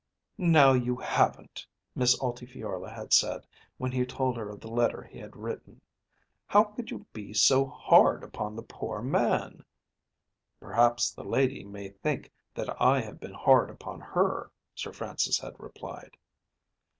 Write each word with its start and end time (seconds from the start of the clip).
"Now 0.39 0.73
you 0.73 0.95
haven't!" 0.95 1.67
Miss 1.93 2.19
Altifiorla 2.19 2.89
had 2.89 3.13
said, 3.13 3.45
when 3.77 3.91
he 3.91 4.03
told 4.03 4.35
her 4.35 4.49
of 4.49 4.59
the 4.59 4.67
letter 4.67 5.03
he 5.03 5.19
had 5.19 5.35
written. 5.35 5.79
"How 6.47 6.63
could 6.63 6.89
you 6.89 7.05
be 7.13 7.35
so 7.35 7.67
hard 7.67 8.23
upon 8.23 8.55
the 8.55 8.63
poor 8.63 9.03
man?" 9.03 9.63
"Perhaps 10.59 11.11
the 11.11 11.23
lady 11.23 11.63
may 11.63 11.89
think 11.89 12.31
that 12.55 12.81
I 12.81 12.99
have 13.01 13.19
been 13.19 13.35
hard 13.35 13.69
upon 13.69 13.99
her," 14.01 14.49
Sir 14.73 14.91
Francis 14.91 15.37
had 15.37 15.53
replied. 15.59 16.17